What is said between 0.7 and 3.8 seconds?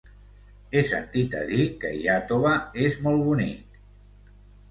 He sentit a dir que Iàtova és molt bonic.